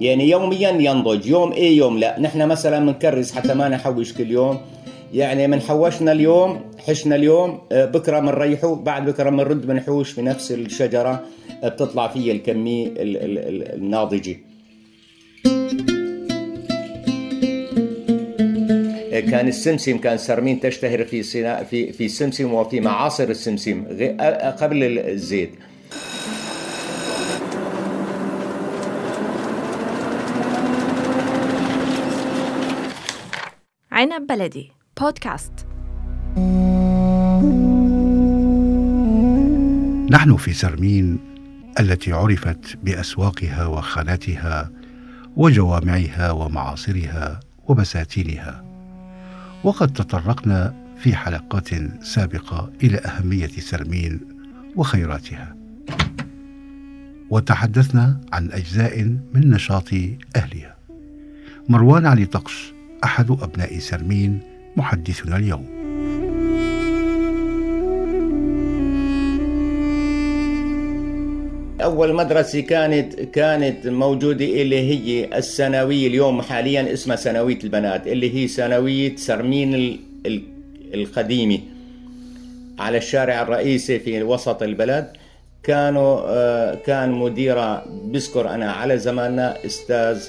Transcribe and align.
يعني 0.00 0.30
يوميا 0.30 0.70
ينضج 0.70 1.26
يوم 1.26 1.52
إيه 1.52 1.76
يوم 1.76 1.98
لا. 1.98 2.20
نحن 2.20 2.48
مثلا 2.48 2.86
بنكرس 2.86 3.32
حتى 3.32 3.54
ما 3.54 3.68
نحوش 3.68 4.12
كل 4.12 4.30
يوم. 4.30 4.58
يعني 5.14 5.46
من 5.48 5.60
حوشنا 5.60 6.12
اليوم 6.12 6.60
حشنا 6.86 7.16
اليوم 7.16 7.60
آه، 7.72 7.84
بكرة 7.84 8.18
بنريحه 8.18 8.74
بعد 8.74 9.10
بكرة 9.10 9.30
بنرد 9.30 9.66
بنحوش 9.66 10.10
في 10.10 10.22
نفس 10.22 10.52
الشجرة 10.52 11.24
آه، 11.64 11.68
بتطلع 11.68 12.08
فيها 12.08 12.32
الكمية 12.32 12.92
الناضجة. 12.96 14.36
آه، 19.12 19.20
كان 19.20 19.48
السمسم 19.48 19.98
كان 19.98 20.18
سرمين 20.18 20.60
تشتهر 20.60 21.04
في 21.04 21.22
في 21.70 21.92
في 21.92 22.04
السمسم 22.04 22.54
وفي 22.54 22.80
معاصر 22.80 23.24
السمسم 23.24 23.84
قبل 24.60 24.98
الزيت. 24.98 25.50
عنب 34.00 34.26
بلدي. 34.26 34.72
بودكاست. 35.00 35.52
نحن 40.10 40.36
في 40.36 40.52
سرمين 40.52 41.18
التي 41.80 42.12
عرفت 42.12 42.78
بأسواقها 42.84 43.66
وخاناتها 43.66 44.70
وجوامعها 45.36 46.30
ومعاصرها 46.30 47.40
وبساتينها. 47.68 48.64
وقد 49.64 49.92
تطرقنا 49.92 50.74
في 50.98 51.16
حلقات 51.16 51.68
سابقة 52.02 52.72
إلى 52.82 52.98
أهمية 52.98 53.48
سرمين 53.48 54.20
وخيراتها. 54.76 55.56
وتحدثنا 57.30 58.20
عن 58.32 58.50
أجزاء 58.52 59.02
من 59.04 59.50
نشاط 59.50 59.88
أهلها. 60.36 60.76
مروان 61.68 62.06
علي 62.06 62.26
طقش 62.26 62.79
أحد 63.04 63.30
أبناء 63.30 63.78
سرمين 63.78 64.40
محدثنا 64.76 65.36
اليوم. 65.36 65.80
أول 71.82 72.14
مدرسة 72.14 72.60
كانت 72.60 73.20
كانت 73.20 73.86
موجودة 73.86 74.44
اللي 74.44 74.80
هي 74.80 75.38
الثانوية 75.38 76.06
اليوم. 76.06 76.42
حاليا 76.42 76.92
اسمها 76.92 77.16
ثانوية 77.16 77.58
البنات 77.64 78.06
اللي 78.06 78.34
هي 78.34 78.48
ثانوية 78.48 79.16
سرمين 79.16 80.00
القديمة. 80.94 81.58
على 82.78 82.98
الشارع 82.98 83.42
الرئيسي 83.42 83.98
في 83.98 84.22
وسط 84.22 84.62
البلد. 84.62 85.12
كانوا 85.62 86.20
آه، 86.26 86.74
كان 86.74 87.12
مديرة 87.12 87.84
بذكر 88.04 88.48
أنا 88.50 88.72
على 88.72 88.98
زماننا 88.98 89.66
أستاذ 89.66 90.28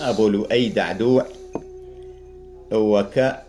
أبو 0.00 0.28
لؤي 0.28 0.68
دعدوع. 0.68 1.26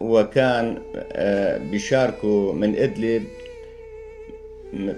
وكان 0.02 0.78
آه، 0.96 1.58
بيشاركوا 1.58 2.54
من 2.54 2.76
إدلب 2.76 3.24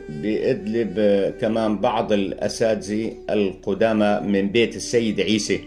بإدلب 0.10 0.94
آه، 0.98 1.30
كمان 1.30 1.78
بعض 1.78 2.12
الأساتذة 2.12 3.12
القدامى 3.30 4.20
من 4.28 4.50
بيت 4.50 4.76
السيد 4.76 5.22
عيسى. 5.22 5.60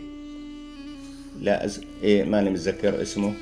لا 1.40 1.64
أز... 1.64 1.80
إيه 2.02 2.24
ماني 2.24 2.50
متذكر 2.50 3.02
اسمه. 3.02 3.34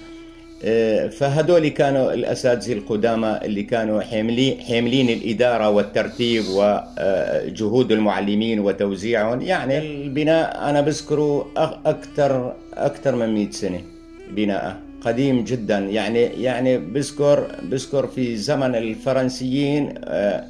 آه، 0.66 1.08
فهدول 1.08 1.68
كانوا 1.68 2.12
الأساتذة 2.12 2.72
القدامى 2.72 3.40
اللي 3.44 3.62
كانوا 3.62 4.00
حاملين 4.00 4.60
حاملين 4.60 5.10
الإدارة 5.10 5.68
والترتيب 5.68 6.44
وجهود 6.48 7.92
المعلمين 7.92 8.60
وتوزيعهم. 8.60 9.40
يعني 9.42 9.78
البناء 9.78 10.70
أنا 10.70 10.80
بذكره 10.80 11.46
أكثر 11.86 12.54
أكثر 12.74 13.16
من 13.16 13.34
100 13.34 13.50
سنة 13.50 13.80
بناءه. 14.30 14.76
قديم 15.00 15.44
جدا. 15.44 15.78
يعني 15.78 16.20
يعني 16.20 16.78
بذكر 16.78 17.46
بذكر 17.62 18.06
في 18.06 18.36
زمن 18.36 18.74
الفرنسيين 18.74 19.94
آه، 20.04 20.44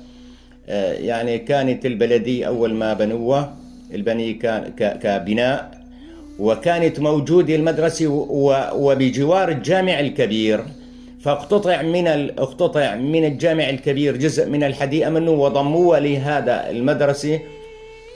آه، 0.69 0.93
يعني 0.93 1.39
كانت 1.39 1.87
البلدية 1.87 2.47
أول 2.47 2.75
ما 2.75 2.95
بنوها 2.95 3.57
البنية 3.95 4.39
كان 4.39 4.73
كبناء. 4.79 5.74
وكانت 6.39 7.01
موجودة 7.01 7.55
المدرسة 7.55 8.07
وبجوار 8.75 9.49
الجامع 9.49 10.01
الكبير. 10.01 10.65
فاقتطع 11.21 11.83
من 11.83 12.07
اقتطع 12.39 12.95
من 12.95 13.25
الجامع 13.25 13.71
الكبير 13.71 14.17
جزء 14.17 14.49
من 14.49 14.65
الحديقة 14.65 15.11
منه 15.11 15.31
وضموه 15.31 15.99
لهذا 15.99 16.71
المدرسة 16.71 17.41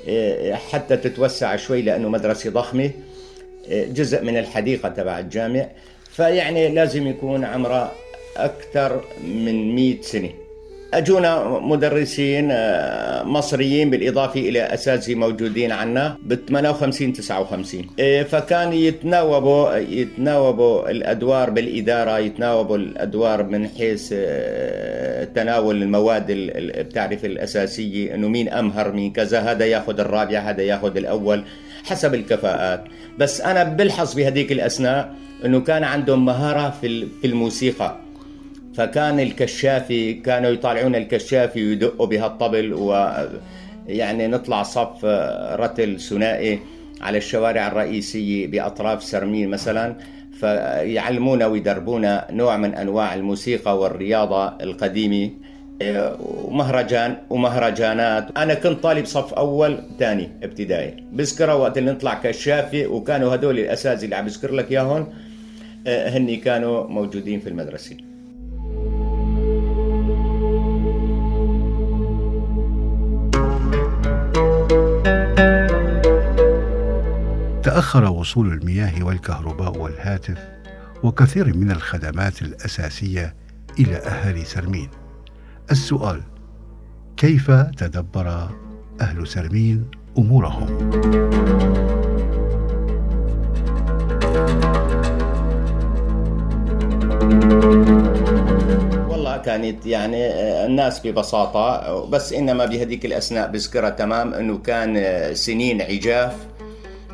آه، 0.08 0.54
حتى 0.54 0.96
تتوسع 0.96 1.56
شوي 1.56 1.82
لأنه 1.82 2.08
مدرسة 2.08 2.50
ضخمة 2.50 2.90
جزء 3.70 4.24
من 4.24 4.36
الحديقة 4.36 4.88
تبع 4.88 5.18
الجامع. 5.18 5.68
فيعني 6.10 6.68
لازم 6.68 7.06
يكون 7.06 7.44
عمره 7.44 7.92
أكثر 8.36 9.00
من 9.24 9.74
100 9.74 10.02
سنة. 10.02 10.30
أجونا 10.94 11.58
مدرسين 11.62 12.48
آه، 12.50 13.22
مصريين 13.22 13.90
بالإضافة 13.90 14.40
إلى 14.40 14.60
أساتذة 14.60 15.14
موجودين 15.14 15.72
عنا 15.72 16.16
ب 16.22 16.34
58 16.34 17.12
59 17.12 17.84
فكان 18.24 18.72
يتناوبوا 18.72 19.76
يتناوبوا 19.76 20.90
الأدوار 20.90 21.50
بالإدارة 21.50 22.18
يتناوبوا 22.18 22.76
الأدوار 22.76 23.42
من 23.42 23.68
حيث 23.68 24.14
آه، 24.16 25.24
تناول 25.24 25.82
المواد 25.82 26.26
بتعرف 26.78 27.24
الأساسية 27.24 28.14
إنه 28.14 28.28
مين 28.28 28.48
أمهر 28.48 28.92
مين 28.92 29.12
كذا 29.12 29.40
هذا 29.40 29.64
ياخذ 29.66 30.00
الرابع 30.00 30.38
هذا 30.38 30.62
ياخذ 30.62 30.96
الأول 30.96 31.44
حسب 31.84 32.14
الكفاءات. 32.14 32.84
بس 33.18 33.40
أنا 33.40 33.64
بلحظ 33.64 34.14
بهذيك 34.14 34.52
الأثناء 34.52 35.14
إنه 35.44 35.60
كان 35.60 35.84
عندهم 35.84 36.24
مهارة 36.24 36.70
في 36.80 37.08
الموسيقى. 37.24 38.07
فكان 38.78 39.20
الكشافي 39.20 40.14
كانوا 40.14 40.50
يطالعون 40.50 40.94
الكشافي 40.94 41.68
ويدقوا 41.68 42.06
بها 42.06 42.26
الطبل 42.26 42.74
ويعني 42.74 44.26
نطلع 44.26 44.62
صف 44.62 45.04
رتل 45.54 46.00
ثنائي 46.00 46.60
على 47.00 47.18
الشوارع 47.18 47.66
الرئيسية 47.66 48.46
بأطراف 48.46 49.02
سرمين 49.02 49.48
مثلا 49.48 49.96
فيعلمونا 50.40 51.46
ويدربونا 51.46 52.26
نوع 52.30 52.56
من 52.56 52.74
أنواع 52.74 53.14
الموسيقى 53.14 53.78
والرياضة 53.78 54.48
القديمة 54.48 55.30
ومهرجان 56.20 57.16
ومهرجانات. 57.30 58.38
أنا 58.38 58.54
كنت 58.54 58.82
طالب 58.82 59.04
صف 59.04 59.34
أول 59.34 59.78
ثاني 59.98 60.30
ابتدائي. 60.42 61.04
بذكرها 61.12 61.54
وقت 61.54 61.78
اللي 61.78 61.90
نطلع 61.90 62.14
كشافي 62.14 62.86
وكانوا 62.86 63.34
هدول 63.34 63.58
الأساتذة 63.58 64.04
اللي 64.04 64.16
عم 64.16 64.24
بذكر 64.24 64.52
لك 64.52 64.70
إياهم 64.70 65.06
آه، 65.86 66.08
هني 66.08 66.36
كانوا 66.36 66.86
موجودين 66.86 67.40
في 67.40 67.48
المدرسة. 67.48 67.96
تأخر 77.68 78.04
وصول 78.04 78.52
المياه 78.52 79.04
والكهرباء 79.04 79.78
والهاتف 79.78 80.38
وكثير 81.02 81.56
من 81.56 81.70
الخدمات 81.70 82.42
الأساسية 82.42 83.34
إلى 83.78 83.96
اهالي 83.96 84.44
سرمين. 84.44 84.88
السؤال 85.70 86.22
كيف 87.16 87.50
تدبر 87.50 88.48
أهل 89.00 89.26
سرمين 89.26 89.90
أمورهم؟ 90.18 90.68
والله 99.10 99.36
كانت 99.36 99.86
يعني 99.86 100.26
آه، 100.26 100.66
الناس 100.66 101.06
ببساطة 101.06 102.04
بس 102.04 102.32
إنما 102.32 102.64
بهذيك 102.64 103.04
الأثناء 103.04 103.50
بذكرها 103.50 103.90
تمام 103.90 104.34
أنه 104.34 104.58
كان 104.58 104.96
آه، 104.96 105.32
سنين 105.32 105.82
عجاف 105.82 106.57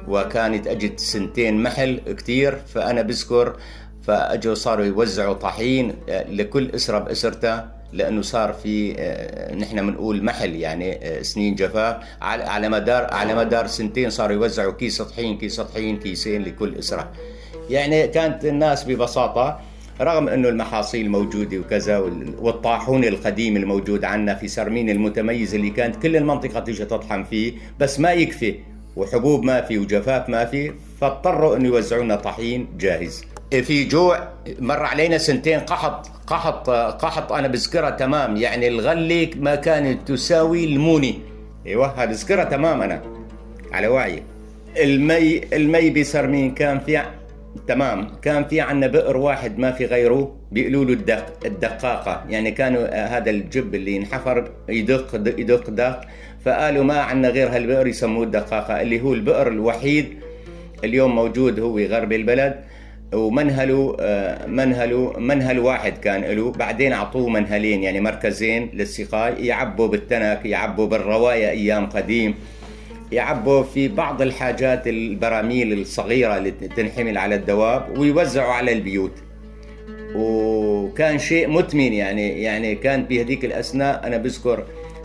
وكانت 0.08 0.66
أجت 0.66 1.00
سنتين 1.00 1.62
محل 1.62 2.00
كتير 2.12 2.56
فأنا 2.74 3.02
بذكر 3.02 3.56
فأجوا 4.02 4.54
صاروا 4.54 4.84
يوزعوا 4.84 5.34
طحين 5.34 5.94
آه، 6.08 6.30
لكل 6.30 6.70
أسرة 6.70 6.98
بأسرتها 6.98 7.74
لأنه 7.92 8.22
صار 8.22 8.52
في 8.52 8.94
آه، 8.98 9.54
نحن 9.54 9.86
بنقول 9.86 10.24
محل 10.24 10.54
يعني 10.54 11.06
آه، 11.06 11.22
سنين 11.22 11.54
جفاف. 11.54 11.96
على 12.22 12.68
مدار 12.68 13.14
على 13.14 13.34
مدار 13.34 13.66
سنتين 13.66 14.10
صاروا 14.10 14.34
يوزعوا 14.34 14.72
كيس 14.72 15.02
طحين 15.02 15.38
كيس 15.38 15.60
طحين 15.60 15.96
كيسين 15.96 16.42
لكل 16.42 16.74
إسرة. 16.78 17.12
يعني 17.70 18.08
كانت 18.08 18.44
الناس 18.44 18.84
ببساطة 18.84 19.60
رغم 20.00 20.28
أنه 20.28 20.48
المحاصيل 20.48 21.10
موجودة 21.10 21.58
وكذا 21.58 21.98
والطاحون 22.38 23.04
القديم 23.04 23.56
الموجود 23.56 24.04
عندنا 24.04 24.34
في 24.34 24.48
سرمين 24.48 24.90
المتميز 24.90 25.54
اللي 25.54 25.70
كانت 25.70 26.02
كل 26.02 26.16
المنطقة 26.16 26.60
تيجي 26.60 26.84
تطحن 26.84 27.24
فيه 27.24 27.52
بس 27.80 28.00
ما 28.00 28.12
يكفي. 28.12 28.73
وحبوب 28.96 29.44
ما 29.44 29.60
في 29.60 29.78
وجفاف 29.78 30.28
ما 30.28 30.44
في 30.44 30.72
فاضطروا 31.00 31.56
إنه 31.56 31.68
يوزعوا 31.68 32.02
لنا 32.04 32.16
طحين 32.16 32.68
جاهز. 32.78 33.24
في 33.50 33.84
جوع 33.84 34.28
مر 34.58 34.82
علينا 34.82 35.18
سنتين 35.18 35.60
قحط 35.60 36.06
قحط 36.26 36.70
قحط 36.70 37.32
أنا 37.32 37.48
بذكرها 37.48 37.90
تمام. 37.90 38.36
يعني 38.36 38.68
الغله 38.68 39.30
ما 39.36 39.54
كانت 39.54 40.08
تساوي 40.08 40.64
الموني. 40.64 41.18
إيوه 41.66 42.04
بذكرها 42.04 42.44
تمام 42.44 42.82
أنا 42.82 43.02
على 43.72 43.86
وعي. 43.88 44.22
المي 44.76 45.40
المي 45.52 45.90
بسرمين 45.90 46.54
كان 46.54 46.80
في 46.80 47.02
تمام. 47.68 48.08
كان 48.22 48.44
في 48.44 48.60
عندنا 48.60 48.86
بئر 48.86 49.16
واحد 49.16 49.58
ما 49.58 49.72
في 49.72 49.84
غيره 49.84 50.36
بيقولوا 50.52 50.84
له 50.84 50.92
الدق 50.92 51.46
الدقاقة. 51.46 52.24
يعني 52.28 52.50
كانوا 52.50 53.16
هذا 53.16 53.30
الجب 53.30 53.74
اللي 53.74 53.96
انحفر 53.96 54.50
يدق 54.68 55.14
يدق 55.38 55.70
دق 55.70 56.00
فقالوا 56.44 56.84
ما 56.84 56.98
عندنا 57.00 57.28
غير 57.28 57.48
هالبئر 57.48 57.86
يسموه 57.86 58.24
الدقاقة 58.24 58.80
اللي 58.82 59.00
هو 59.00 59.14
البئر 59.14 59.48
الوحيد 59.48 60.06
اليوم 60.84 61.14
موجود 61.14 61.60
هو 61.60 61.78
غرب 61.78 62.12
البلد. 62.12 62.54
ومنهله 63.14 63.96
منهله 64.46 65.12
منهل 65.18 65.58
واحد 65.58 65.98
كان 65.98 66.24
له. 66.24 66.52
بعدين 66.52 66.92
أعطوه 66.92 67.28
منهلين 67.28 67.82
يعني 67.82 68.00
مركزين 68.00 68.70
للسقاي. 68.74 69.46
يعبوا 69.46 69.88
بالتنك 69.88 70.40
يعبوا 70.44 70.86
بالروايه 70.86 71.50
أيام 71.50 71.86
قديم. 71.86 72.34
يعبوا 73.12 73.62
في 73.62 73.88
بعض 73.88 74.22
الحاجات 74.22 74.86
البراميل 74.86 75.72
الصغيرة 75.72 76.36
اللي 76.36 76.50
تنحمل 76.50 77.18
على 77.18 77.34
الدواب 77.34 77.98
ويوزعوا 77.98 78.52
على 78.52 78.72
البيوت. 78.72 79.12
وكان 80.14 81.18
شيء 81.18 81.48
متمن 81.48 81.92
يعني 81.92 82.42
يعني 82.42 82.74
كان 82.74 83.06
في 83.06 83.22
هذيك 83.22 83.44
الأثناء 83.44 84.06
أنا 84.06 84.16
بذكر 84.16 84.64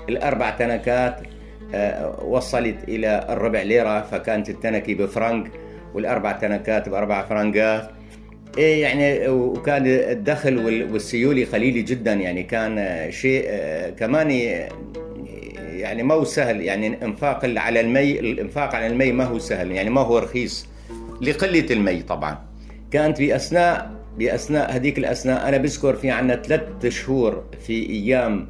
الأربع 0.10 0.50
تنكات 0.50 1.16
وصلت 2.26 2.76
إلى 2.88 3.26
الربع 3.30 3.62
ليرة 3.62 4.02
فكانت 4.02 4.50
التنكة 4.50 4.94
بفرنك 4.94 5.52
والأربع 5.94 6.32
تنكات 6.32 6.90
بأربع 6.90 7.26
فرنكات 7.26 7.90
إيه 8.58 8.82
يعني 8.82 9.28
وكان 9.28 9.84
الدخل 9.88 10.58
والسيولة 10.92 11.48
قليلة 11.54 11.82
جدا 11.82 12.14
يعني 12.14 12.44
كان 12.44 13.06
شيء 13.12 13.50
كمان 14.00 14.30
يعني 15.80 16.04
ما 16.04 16.16
هو 16.16 16.24
سهل 16.24 16.62
يعني 16.62 16.88
الإنفاق 16.88 17.46
على 17.46 17.80
المي 17.80 18.20
الإنفاق 18.20 18.76
على 18.76 18.88
المي 18.88 19.12
ما 19.12 19.24
هو 19.24 19.40
سهل 19.40 19.72
يعني 19.72 19.90
ما 19.90 20.02
هو 20.02 20.18
رخيص 20.18 20.68
لقلة 21.22 21.66
المي 21.72 22.02
طبعا. 22.02 22.38
كانت 22.92 23.20
بأثناء 23.20 23.92
بأثناء 24.18 24.76
هذيك 24.76 24.98
الأثناء 24.98 25.50
أنا 25.50 25.58
بذكر 25.58 25.96
في 25.96 26.12
عندنا 26.12 26.42
ثلاث 26.42 26.86
شهور 26.88 27.44
في 27.68 27.90
أيام 27.90 28.48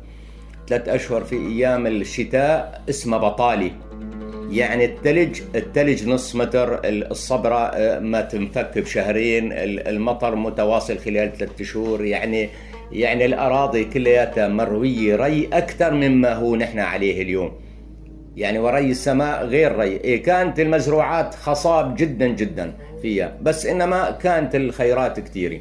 ثلاث 0.67 0.89
أشهر 0.89 1.23
في 1.23 1.35
أيام 1.35 1.87
الشتاء 1.87 2.83
اسمها 2.89 3.17
بطالي. 3.19 3.71
يعني 4.51 4.85
الثلج 4.85 5.41
الثلج 5.55 6.07
نص 6.07 6.35
متر 6.35 6.79
الصبرة 6.85 7.71
ما 7.99 8.21
تنفك 8.21 8.77
بشهرين 8.77 9.49
المطر 9.53 10.35
متواصل 10.35 10.97
خلال 10.97 11.37
ثلاثة 11.37 11.63
شهور 11.63 12.05
يعني 12.05 12.49
يعني 12.91 13.25
الأراضي 13.25 13.83
كلياتها 13.83 14.47
مروية 14.47 15.15
ري 15.15 15.50
أكثر 15.53 15.94
مما 15.94 16.33
هو 16.33 16.56
نحن 16.56 16.80
عليه 16.80 17.21
اليوم. 17.21 17.51
يعني 18.36 18.59
وري 18.59 18.91
السماء 18.91 19.45
غير 19.45 19.77
ري. 19.80 19.91
إيه 19.91 20.24
كانت 20.24 20.59
المزروعات 20.59 21.36
خصاب 21.36 21.95
جدا 21.95 22.27
جدا 22.27 22.74
فيها 23.01 23.38
بس 23.41 23.65
إنما 23.65 24.12
كانت 24.12 24.56
الخيرات 24.56 25.19
كثيرة. 25.19 25.59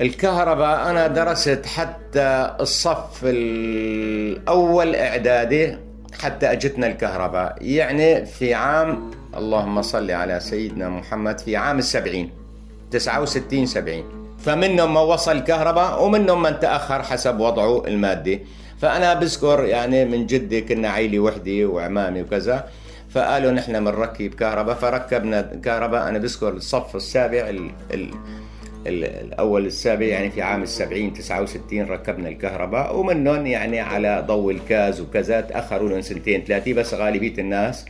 الكهرباء 0.00 0.90
أنا 0.90 1.06
درست 1.06 1.66
حتى 1.66 2.56
الصف 2.60 3.20
الأول 3.24 4.94
إعدادي 4.94 5.76
حتى 6.20 6.52
أجتنا 6.52 6.86
الكهرباء. 6.86 7.56
يعني 7.60 8.26
في 8.26 8.54
عام 8.54 9.10
اللهم 9.36 9.82
صل 9.82 10.10
على 10.10 10.40
سيدنا 10.40 10.88
محمد 10.88 11.40
في 11.40 11.56
عام 11.56 11.78
السبعين 11.78 12.30
تسعة 12.90 13.22
وستين 13.22 13.66
سبعين. 13.66 14.04
فمنهم 14.46 14.94
من 14.94 15.00
وصل 15.00 15.40
كهرباء 15.40 16.04
ومنهم 16.04 16.42
من 16.42 16.60
تأخر 16.60 17.02
حسب 17.02 17.40
وضعه 17.40 17.86
المادي. 17.86 18.40
فأنا 18.78 19.14
بذكر 19.14 19.64
يعني 19.64 20.04
من 20.04 20.26
جدي 20.26 20.60
كنا 20.60 20.88
عيلة 20.88 21.18
وحدة 21.18 21.64
وعمامي 21.66 22.22
وكذا 22.22 22.68
فقالوا 23.10 23.50
نحن 23.50 23.84
بنركب 23.84 24.34
كهرباء 24.34 24.74
فركبنا 24.74 25.42
كهرباء. 25.42 26.08
أنا 26.08 26.18
بذكر 26.18 26.48
الصف 26.48 26.96
السابع 26.96 27.48
ال 27.48 27.70
ال 27.94 28.10
الأول 28.86 29.66
السابع 29.66 30.06
يعني 30.06 30.30
في 30.30 30.42
عام 30.42 30.62
السبعين 30.62 31.12
تسعة 31.12 31.42
وستين 31.42 31.86
ركبنا 31.86 32.28
الكهرباء. 32.28 32.96
ومنهم 32.96 33.46
يعني 33.46 33.80
على 33.80 34.24
ضوء 34.26 34.52
الكاز 34.52 35.00
وكذا 35.00 35.40
تأخروا 35.40 35.88
لهم 35.88 36.00
سنتين 36.00 36.44
ثلاثة 36.44 36.72
بس 36.72 36.94
غالبية 36.94 37.38
الناس 37.38 37.84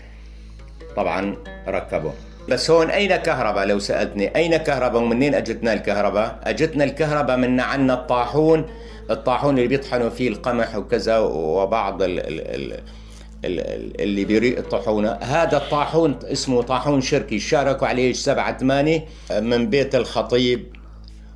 طبعا 0.97 1.37
ركبوا. 1.69 2.13
بس 2.49 2.71
هون 2.71 2.91
أين 2.91 3.17
كهرباء؟ 3.17 3.67
لو 3.67 3.79
سألتني 3.79 4.37
أين 4.37 4.57
كهرباء؟ 4.57 5.03
ومنين 5.03 5.35
أجتنا 5.35 5.73
الكهرباء؟ 5.73 6.41
أجتنا 6.45 6.85
الكهرباء 6.85 7.37
من 7.37 7.61
عنا 7.61 7.95
الطاحون. 7.95 8.65
الطاحون 9.11 9.57
اللي 9.57 9.69
بيطحنوا 9.69 10.09
فيه 10.11 10.29
القمح 10.29 10.77
وكذا 10.77 11.19
وبعض 11.19 12.03
ال 12.03 12.21
ال 12.21 12.81
ال 13.45 14.01
اللي 14.01 14.25
بيريق 14.25 14.59
الطاحونة 14.59 15.11
هذا 15.11 15.57
الطاحون 15.57 16.19
اسمه 16.23 16.63
طاحون 16.63 17.01
شركي 17.01 17.39
شاركوا 17.39 17.89
عليه 17.89 18.13
سبعة 18.13 18.59
ثمانية. 18.59 19.05
من 19.41 19.71
بيت 19.71 19.95
الخطيب 19.95 20.67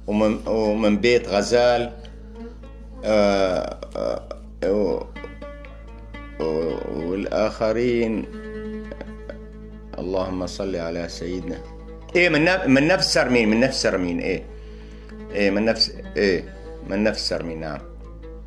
ومن, 0.07 0.39
ومن 0.47 0.97
بيت 0.97 1.29
غزال. 1.29 1.93
آه 3.05 3.81
آه 4.65 5.07
والآخرين 6.97 8.25
اللهم 10.00 10.47
صل 10.47 10.76
على 10.76 11.08
سيدنا. 11.08 11.58
إيه 12.17 12.29
من 12.29 12.49
من 12.67 12.87
نفس 12.87 13.14
سرمين 13.14 13.49
من 13.49 13.61
نفس 13.61 13.82
سرمين 13.82 14.19
إيه. 14.19 14.43
إيه 15.35 15.50
من 15.50 15.64
نفس 15.64 15.93
إيه 16.17 16.44
من 16.88 17.05
نفس 17.05 17.29
سرمين 17.29 17.61
نعم. 17.61 17.79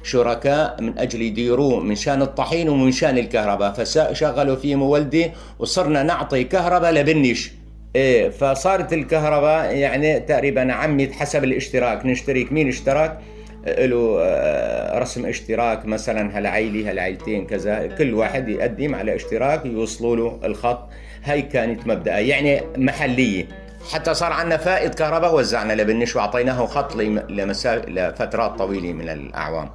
شركاء 0.03 0.81
من 0.81 0.97
أجل 0.97 1.21
يديروه 1.21 1.79
من 1.79 1.95
شأن 1.95 2.21
الطحين 2.21 2.69
ومن 2.69 2.91
شأن 2.91 3.17
الكهرباء. 3.17 3.73
فشغلوا 3.73 4.55
فيه 4.55 4.75
مولدي 4.75 5.31
وصرنا 5.59 6.03
نعطي 6.03 6.44
كهرباء 6.44 6.91
لبنش 6.91 7.51
إيه 7.95 8.29
فصارت 8.29 8.94
الكهرباء 8.94 9.75
يعني 9.75 10.19
تقريبا 10.19 10.73
عمي 10.73 11.13
حسب 11.13 11.44
الاشتراك. 11.44 12.05
نشترك 12.05 12.51
مين 12.51 12.67
اشترك 12.67 13.19
له 13.67 14.19
رسم 15.00 15.25
اشتراك 15.25 15.85
مثلا 15.85 16.38
هالعيلة 16.38 16.89
هالعيلتين 16.89 17.45
كذا 17.47 17.88
كل 17.88 18.13
واحد 18.13 18.50
يقدم 18.50 18.95
على 18.95 19.15
اشتراك 19.15 19.65
يوصلوا 19.65 20.15
له 20.15 20.39
الخط. 20.44 20.89
هاي 21.23 21.41
كانت 21.41 21.87
مبدأ 21.87 22.19
يعني 22.19 22.61
محلية. 22.77 23.45
حتى 23.91 24.13
صار 24.13 24.31
عندنا 24.33 24.57
فائض 24.57 24.93
كهرباء 24.93 25.35
وزعنا 25.35 25.73
لبنش 25.73 26.15
واعطيناه 26.15 26.65
خط 26.65 26.95
لفترات 26.95 28.57
طويلة 28.57 28.93
من 28.93 29.09
الأعوام. 29.09 29.69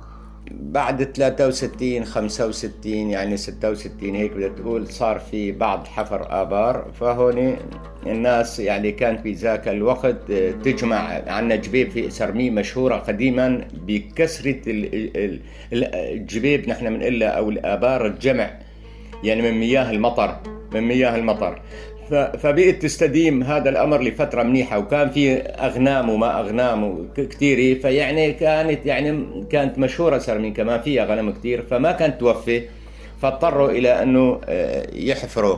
بعد 0.50 1.02
63 1.16 2.04
65 2.04 2.92
يعني 3.10 3.36
66 3.36 4.14
هيك 4.14 4.32
بدك 4.32 4.52
تقول 4.58 4.86
صار 4.88 5.18
في 5.18 5.52
بعض 5.52 5.86
حفر 5.86 6.42
آبار. 6.42 6.90
فهون 7.00 7.56
الناس 8.06 8.60
يعني 8.60 8.92
كان 8.92 9.18
في 9.18 9.32
ذاك 9.32 9.68
الوقت 9.68 10.32
تجمع 10.64 11.22
عندنا 11.26 11.56
جبيب 11.56 11.90
في 11.90 12.10
سرمي 12.10 12.50
مشهورة 12.50 12.96
قديما 12.96 13.68
بكسرة 13.72 14.60
الجبيب 15.72 16.68
نحن 16.68 16.98
بنقول 16.98 17.22
أو 17.22 17.50
الآبار 17.50 18.06
الجمع. 18.06 18.50
يعني 19.24 19.42
من 19.42 19.58
مياه 19.60 19.90
المطر 19.90 20.36
من 20.74 20.80
مياه 20.80 21.16
المطر. 21.16 21.62
فبقيت 22.10 22.82
تستديم 22.82 23.42
هذا 23.42 23.68
الأمر 23.68 24.02
لفترة 24.02 24.42
منيحة 24.42 24.78
وكان 24.78 25.10
في 25.10 25.36
أغنام 25.40 26.10
وما 26.10 26.40
أغنام 26.40 27.08
كثيره 27.16 27.80
فيعني 27.80 28.32
كانت 28.32 28.86
يعني 28.86 29.24
كانت 29.50 29.78
مشهورة 29.78 30.18
سرمين 30.18 30.54
كمان 30.54 30.80
فيها 30.80 31.04
غنم 31.04 31.30
كثير 31.30 31.62
فما 31.70 31.92
كانت 31.92 32.20
توفي. 32.20 32.62
فاضطروا 33.22 33.70
إلى 33.70 34.02
أنه 34.02 34.40
يحفروا. 34.92 35.56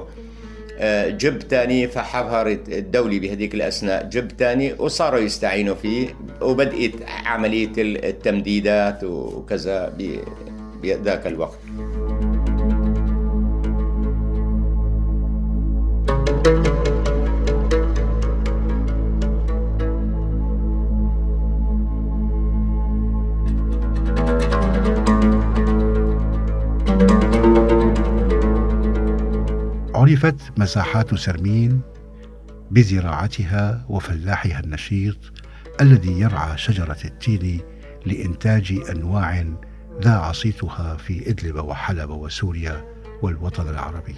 جب 1.06 1.38
ثاني 1.38 1.88
فحفرت 1.88 2.68
الدولة 2.68 3.18
بهذيك 3.18 3.54
الأثناء. 3.54 4.04
جب 4.04 4.30
ثاني 4.38 4.72
وصاروا 4.78 5.20
يستعينوا 5.20 5.74
فيه 5.74 6.06
وبدأت 6.42 6.92
عملية 7.26 7.72
التمديدات 7.78 9.04
وكذا 9.04 9.92
بذاك 10.82 11.26
الوقت. 11.26 11.58
عرفت 29.94 30.58
مساحات 30.58 31.14
سرمين 31.14 31.80
بزراعتها 32.70 33.86
وفلاحها 33.88 34.60
النشيط 34.60 35.16
الذي 35.80 36.20
يرعى 36.20 36.58
شجرة 36.58 36.96
التين 37.04 37.60
لإنتاج 38.06 38.80
أنواع 38.90 39.44
ذاع 40.02 40.32
صيتها 40.32 40.96
في 40.96 41.30
إدلب 41.30 41.56
وحلب 41.56 42.10
وسوريا 42.10 42.84
والوطن 43.22 43.68
العربي. 43.68 44.14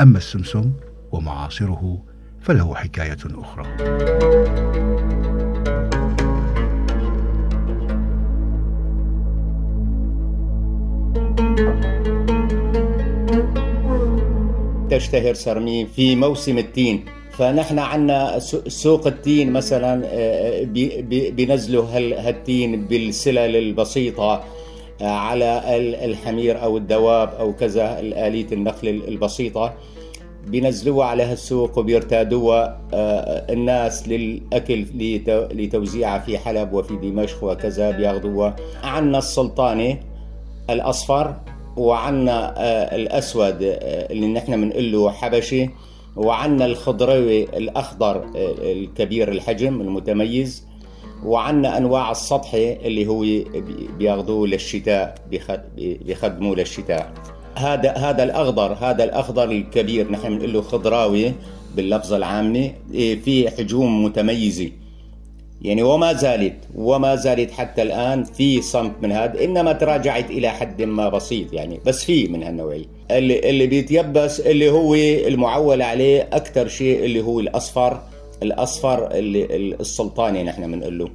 أما 0.00 0.18
السمسم 0.18 0.72
ومعاصره 1.12 2.02
فله 2.40 2.74
حكاية 2.74 3.18
أخرى. 3.24 3.66
تشتهر 14.90 15.34
سرمين 15.34 15.86
في 15.86 16.16
موسم 16.16 16.58
التين. 16.58 17.04
فنحن 17.32 17.78
عندنا 17.78 18.38
سوق 18.68 19.06
التين 19.06 19.52
مثلا 19.52 20.02
آه، 20.06 20.62
بينزلوا 21.36 21.84
هالتين 22.28 22.84
بالسلل 22.84 23.56
البسيطة 23.56 24.44
آه، 25.02 25.04
على 25.04 25.62
الحمير 26.04 26.62
أو 26.62 26.76
الدواب 26.76 27.28
أو 27.28 27.52
كذا 27.52 28.00
الآلية 28.00 28.46
النقل 28.52 28.88
البسيطة. 29.08 29.74
بينزلوها 30.46 31.06
على 31.06 31.22
هالسوق 31.22 31.78
وبيرتادوها 31.78 32.80
آه، 32.94 33.52
الناس 33.52 34.08
للأكل 34.08 34.86
لتوزيعها 35.54 36.18
في 36.18 36.38
حلب 36.38 36.72
وفي 36.72 36.96
دمشق 36.96 37.44
وكذا 37.44 37.90
بياخذوها 37.90 38.56
عنا 38.82 39.18
السلطاني 39.18 40.00
الأصفر 40.70 41.36
وعنا 41.76 42.54
الأسود 42.94 43.56
اللي 43.60 44.26
نحن 44.26 44.60
بنقول 44.60 44.92
له 44.92 45.10
حبشي 45.10 45.70
وعندنا 46.16 46.66
الخضروي 46.66 47.42
الأخضر 47.42 48.24
الكبير 48.62 49.32
الحجم 49.32 49.80
المتميز 49.80 50.66
وعندنا 51.24 51.78
أنواع 51.78 52.10
السطحي 52.10 52.72
اللي 52.72 53.06
هو 53.06 53.24
بياخذوه 53.98 54.46
للشتاء 54.46 55.14
بيخدموه 55.80 56.56
للشتاء. 56.56 57.12
هذا 57.56 57.92
هذا 57.92 58.22
الأخضر 58.22 58.72
هذا 58.72 59.04
الأخضر 59.04 59.50
الكبير 59.50 60.10
نحن 60.10 60.28
بنقول 60.28 60.52
له 60.52 60.62
خضراوي 60.62 61.32
باللفظة 61.76 62.16
العامة 62.16 62.70
إيه، 62.94 63.20
في 63.20 63.50
حجوم 63.50 64.04
متميزة. 64.04 64.70
يعني 65.62 65.82
وما 65.82 66.12
زالت 66.12 66.56
وما 66.74 67.16
زالت 67.16 67.50
حتى 67.50 67.82
الآن 67.82 68.24
في 68.24 68.62
صمت 68.62 68.92
من 69.02 69.12
هذا 69.12 69.44
إنما 69.44 69.72
تراجعت 69.72 70.30
إلى 70.30 70.48
حد 70.48 70.82
ما 70.82 71.08
بسيط 71.08 71.52
يعني 71.52 71.80
بس 71.86 72.04
في 72.04 72.28
من 72.28 72.42
هالنوعية. 72.42 72.84
اللي, 73.10 73.50
اللي 73.50 73.66
بيتيبس 73.66 74.40
اللي 74.40 74.70
هو 74.70 74.94
المعول 75.28 75.82
عليه 75.82 76.28
أكثر 76.32 76.68
شيء 76.68 77.04
اللي 77.04 77.20
هو 77.20 77.40
الأصفر 77.40 78.00
الأصفر 78.42 79.10
اللي 79.10 79.44
السلطاني 79.80 80.42
نحن 80.42 80.72
بنقول 80.72 80.98
له. 80.98 81.08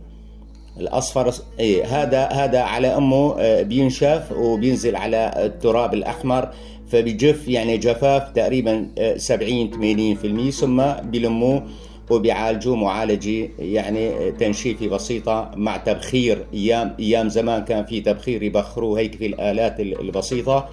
الأصفر 0.80 1.34
إيه 1.60 1.86
هذا 1.86 2.24
هذا 2.26 2.62
على 2.62 2.88
أمه 2.88 3.36
آه، 3.40 3.62
بينشف 3.62 4.32
وبينزل 4.38 4.96
على 4.96 5.34
التراب 5.38 5.94
الأحمر 5.94 6.50
فبيجف 6.92 7.48
يعني 7.48 7.78
جفاف 7.78 8.30
تقريبا 8.30 8.88
70 9.18 9.68
آه، 9.74 10.50
80% 10.50 10.52
ثم 10.52 10.84
بيلموه 10.94 11.64
وبيعالجوا 12.10 12.76
معالجة 12.76 13.50
يعني 13.60 14.32
تنشيفي 14.32 14.88
بسيطة 14.88 15.52
مع 15.56 15.78
تبخير. 15.78 16.46
أيام 16.54 16.96
أيام 17.00 17.30
زمان 17.30 17.64
كان 17.64 17.86
في 17.86 18.02
تبخير 18.02 18.44
يبخروا 18.44 19.00
هيك 19.00 19.16
في 19.16 19.26
الآلات 19.26 19.80
البسيطة 19.80 20.70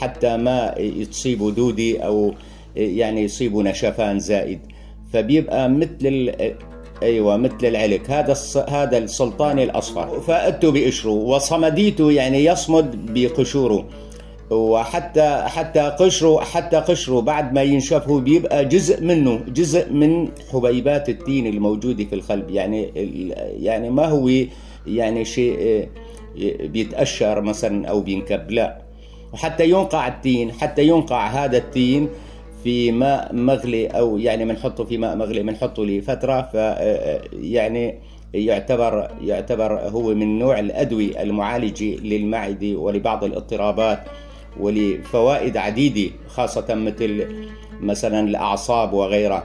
حتى 0.00 0.36
ما 0.36 0.74
يصيبوا 0.78 1.50
دودي 1.50 2.04
أو 2.04 2.34
يعني 2.76 3.22
يصيبوا 3.22 3.62
نشفان 3.62 4.18
زائد. 4.18 4.60
فبيبقى 5.12 5.68
مثل 5.68 6.32
أيوه 7.04 7.36
مثل 7.36 7.62
العلك. 7.62 8.10
هذا 8.10 8.34
هذا 8.68 8.98
السلطاني 8.98 9.64
الأصفر. 9.64 10.20
فأتوا 10.20 10.70
بقشره 10.70 11.10
وصمديته 11.10 12.12
يعني 12.12 12.44
يصمد 12.44 13.14
بقشوره 13.14 13.84
وحتى 14.50 15.42
حتى 15.46 15.80
قشره 15.80 16.40
حتى 16.40 16.76
قشره 16.76 17.20
بعد 17.20 17.52
ما 17.52 17.62
ينشف 17.62 18.08
هو 18.08 18.18
بيبقى 18.18 18.64
جزء 18.64 19.02
منه 19.02 19.40
جزء 19.48 19.92
من 19.92 20.28
حبيبات 20.52 21.08
التين 21.08 21.46
الموجوده 21.46 22.04
في 22.04 22.14
القلب. 22.14 22.50
يعني 22.50 22.90
يعني 23.60 23.90
ما 23.90 24.06
هو 24.06 24.30
يعني 24.86 25.24
شيء 25.24 25.88
بيتأشر 26.60 27.40
مثلا 27.40 27.88
أو 27.88 28.00
بينكب 28.00 28.50
لا. 28.50 28.78
وحتى 29.32 29.70
ينقع 29.70 30.08
التين 30.08 30.52
حتى 30.52 30.82
ينقع 30.86 31.26
هذا 31.26 31.56
التين 31.56 32.08
في 32.64 32.92
ماء 32.92 33.34
مغلي 33.34 33.86
أو 33.86 34.18
يعني 34.18 34.44
بنحطه 34.44 34.84
في 34.84 34.98
ماء 34.98 35.16
مغلي 35.16 35.42
بنحطه 35.42 35.84
لفترة 35.84 36.42
ف 36.42 36.56
آه، 36.56 37.20
يعني 37.32 37.98
يعتبر 38.34 39.10
يعتبر 39.22 39.78
هو 39.78 40.14
من 40.14 40.38
نوع 40.38 40.58
الأدوية 40.58 41.22
المعالجة 41.22 41.96
للمعدة 41.96 42.76
ولبعض 42.76 43.24
الاضطرابات 43.24 43.98
ولفوائد 44.60 45.56
عديدة 45.56 46.10
خاصة 46.28 46.74
مثل 46.74 47.26
مثلا 47.80 48.20
الأعصاب 48.20 48.92
وغيرها. 48.92 49.44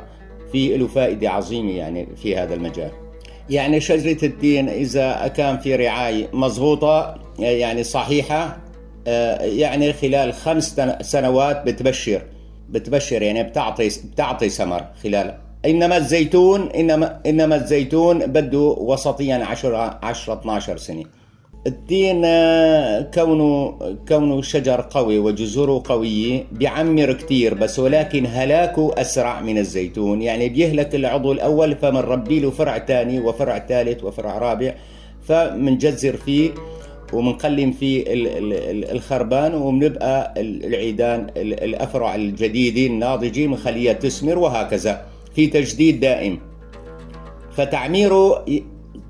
في 0.52 0.78
له 0.78 0.88
فائدة 0.88 1.30
عظيمة 1.30 1.72
يعني 1.72 2.08
في 2.16 2.36
هذا 2.36 2.54
المجال. 2.54 2.92
يعني 3.50 3.80
شجرة 3.80 4.26
التين 4.26 4.70
إذا 4.70 5.28
كان 5.28 5.58
في 5.58 5.76
رعاية 5.76 6.28
مضبوطة 6.34 7.16
يعني 7.40 7.84
صحيحة 7.84 8.58
يعني 9.42 9.94
خلال 9.94 10.34
خمس 10.34 10.82
سنوات 11.02 11.66
بتبشر. 11.66 12.22
بتبشر 12.72 13.22
يعني 13.22 13.44
بتعطي 13.44 13.90
بتعطي 14.14 14.50
ثمر 14.50 14.86
خلال 15.04 15.38
إنما 15.66 15.98
الزيتون 15.98 16.70
إنما 16.70 17.20
إنما 17.26 17.56
الزيتون 17.56 18.26
بده 18.26 18.60
وسطيا 18.60 19.36
10 19.36 20.00
10 20.04 20.34
12 20.34 20.78
سنة. 20.78 21.04
التين 21.68 22.22
آه، 22.26 23.02
كونه 23.02 23.80
كونه 24.08 24.42
شجر 24.42 24.86
قوي 24.90 25.18
وجذوره 25.20 25.84
قوية 25.86 26.46
بيعمر 26.52 27.14
كتير 27.14 27.54
بس 27.54 27.80
ولكن 27.80 28.26
هلاكه 28.26 28.92
أسرع 28.98 29.42
من 29.42 29.58
الزيتون. 29.58 30.22
يعني 30.22 30.50
بيهلك 30.50 30.96
العضو 30.96 31.32
الأول 31.32 31.76
فمنربي 31.76 32.40
له 32.40 32.50
فرع 32.52 32.80
ثاني 32.80 33.20
وفرع 33.20 33.60
ثالث 33.60 34.04
وفرع 34.04 34.38
رابع 34.38 34.74
فمنجزر 35.28 36.18
فيه. 36.18 36.52
ومنقلم 37.14 37.72
فيه 37.72 38.04
الخربان 38.92 39.54
وبنبقى 39.56 40.34
العيدان 40.38 41.28
الأفرع 41.38 42.16
الجديدة 42.16 42.94
الناضجة 42.94 43.48
مخليها 43.48 43.94
تثمر 43.94 44.38
وهكذا 44.38 45.06
في 45.36 45.48
تجديد 45.48 46.00
دائم. 46.00 46.40
فتعميره 47.52 48.46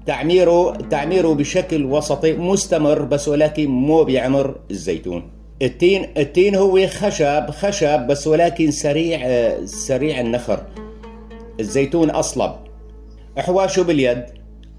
تعميره 0.05 0.71
تعميره 0.71 1.33
بشكل 1.33 1.85
وسطي 1.85 2.33
مستمر 2.33 3.01
بس 3.01 3.27
ولكن 3.27 3.67
مو 3.67 4.03
بيعمر 4.03 4.55
الزيتون. 4.71 5.31
التين 5.61 6.07
التين 6.17 6.55
هو 6.55 6.87
خشب 6.87 7.49
خشب 7.49 8.07
بس 8.07 8.27
ولكن 8.27 8.71
سريع 8.71 9.19
سريع 9.65 10.19
النخر. 10.19 10.63
الزيتون 11.59 12.09
أصلب. 12.09 12.51
احواشه 13.39 13.83
باليد 13.83 14.23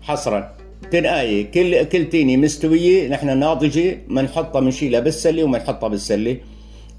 حصرا. 0.01 0.60
تنقاية 0.91 1.51
كل 1.51 1.85
كل 1.85 2.09
تيني 2.09 2.37
مستوية 2.37 3.09
نحن 3.09 3.39
ناضجة 3.39 3.99
بنحطها 4.09 4.61
بنشيلها 4.61 5.01
بالسلة 5.01 5.45
وبنحطها 5.45 5.89
بالسلة. 5.89 6.37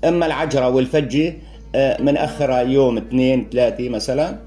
أما 0.04 0.26
العجرة 0.26 0.70
والفجة 0.70 1.38
بنأخرها 1.76 2.62
آه، 2.62 2.64
يوم 2.64 2.98
اثنين 2.98 3.48
ثلاثة 3.52 3.90
مثلا 3.90 4.40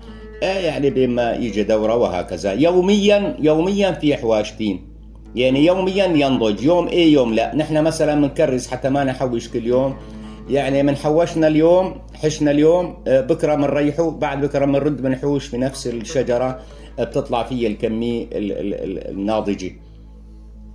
إيه، 0.43 0.49
يعني 0.49 0.91
بما 0.91 1.33
يجي 1.33 1.63
دورة 1.63 1.97
وهكذا. 1.97 2.53
يوميا 2.53 3.37
يوميا 3.41 3.93
في 3.93 4.17
حواشتين 4.17 4.81
يعني 5.35 5.67
يوميا 5.67 6.05
ينضج 6.05 6.63
يوم 6.63 6.89
إيه 6.89 7.13
يوم 7.13 7.35
لا. 7.35 7.55
نحن 7.57 7.83
مثلا 7.83 8.15
بنكرس 8.21 8.69
حتى 8.69 8.89
ما 8.91 9.05
نحوش 9.05 9.49
كل 9.49 9.67
يوم. 9.67 9.97
يعني 10.51 10.83
من 10.83 10.97
حوشنا 10.97 11.47
اليوم 11.47 11.95
حشنا 12.15 12.51
اليوم 12.51 12.97
إيه، 13.07 13.21
بكرة 13.21 13.55
بنريحه 13.55 14.11
بعد 14.11 14.41
بكرة 14.41 14.65
بنرد 14.65 15.03
بنحوش 15.03 15.47
في 15.47 15.57
نفس 15.59 15.87
الشجرة. 15.87 16.47
إيه، 16.47 16.59
بتطلع 16.99 17.43
فيها 17.43 17.69
الكمية 17.69 18.27
الناضجة. 18.33 19.73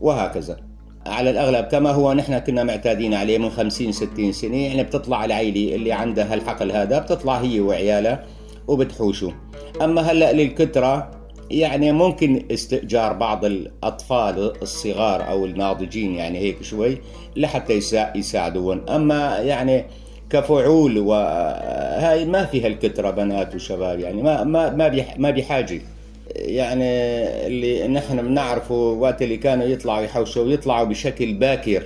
وهكذا. 0.02 0.58
على 1.06 1.30
الأغلب 1.30 1.66
كما 1.66 1.92
هو 1.92 2.14
نحن 2.14 2.40
كنا 2.40 2.64
معتادين 2.64 3.14
عليه 3.14 3.38
من 3.38 3.50
50 3.50 3.92
60 3.92 4.32
سنة 4.32 4.58
يعني 4.58 4.84
بتطلع 4.84 5.26
العيله 5.26 5.76
اللي 5.76 5.92
عندها 5.92 6.34
هالحقل 6.34 6.72
هذا 6.72 7.00
بتطلع 7.00 7.38
هي 7.38 7.60
وعيالها 7.60 8.26
وبتحوشوا 8.68 9.32
أما 9.82 10.02
هلأ 10.02 10.34
للكترة 10.34 11.12
يعني 11.52 11.92
ممكن 11.92 12.46
استئجار 12.52 13.14
بعض 13.14 13.46
الأطفال 13.46 14.62
الصغار 14.62 15.30
أو 15.30 15.46
الناضجين 15.46 16.16
يعني 16.16 16.40
هيك 16.40 16.64
شوي 16.64 16.98
لحتى 17.36 17.80
يساعدون. 18.16 18.90
أما 18.90 19.38
يعني 19.38 19.86
كفعول 20.30 20.98
وهاي 20.98 22.26
ما 22.26 22.46
فيها 22.46 22.68
الكترة 22.68 23.10
بنات 23.10 23.56
وشباب 23.56 24.00
يعني 24.00 24.22
ما 24.22 24.44
ما 24.44 24.70
ما 25.18 25.30
بحاجة 25.32 25.82
يعني 26.36 26.86
اللي 27.48 27.88
نحن 27.88 28.28
بنعرفه 28.28 28.76
وقت 28.76 29.22
اللي 29.22 29.38
كانوا 29.38 29.66
يطلعوا 29.66 30.02
يحوشوا 30.02 30.50
يطلعوا 30.52 30.86
بشكل 30.86 31.34
باكر 31.34 31.84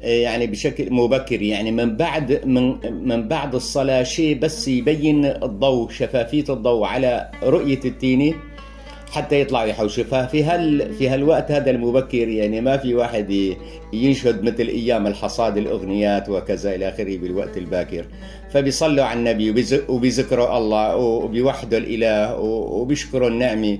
يعني 0.00 0.46
بشكل 0.46 0.92
مبكر 0.92 1.42
يعني 1.42 1.72
من 1.72 1.96
بعد 1.96 2.46
من 2.46 2.76
من 3.08 3.28
بعد 3.28 3.54
الصلاة 3.54 4.02
شيء 4.02 4.38
بس 4.38 4.68
يبين 4.68 5.24
الضوء 5.24 5.90
شفافية 5.90 6.44
الضوء 6.48 6.86
على 6.86 7.30
رؤية 7.42 7.80
التيني. 7.84 8.34
حتى 9.10 9.40
يطلع 9.40 9.64
يحوش 9.64 10.00
ففي 10.00 10.44
هال 10.44 10.94
في 10.94 11.08
هالوقت 11.08 11.50
هذا 11.50 11.70
المبكر 11.70 12.28
يعني 12.28 12.60
ما 12.60 12.76
في 12.76 12.94
واحد 12.94 13.54
ينشد 13.92 14.42
مثل 14.42 14.62
أيام 14.68 15.06
الحصاد 15.06 15.56
الأغنيات 15.56 16.28
وكذا 16.28 16.74
إلى 16.74 16.88
آخره 16.88 17.16
بالوقت 17.18 17.56
الباكر. 17.56 18.04
فبيصلوا 18.50 19.04
على 19.04 19.18
النبي 19.18 19.64
وبيذكروا 19.88 20.58
الله 20.58 20.96
وبيوحدوا 20.96 21.78
الإله 21.78 22.36
وبيشكروا 22.40 23.28
النعمه 23.28 23.78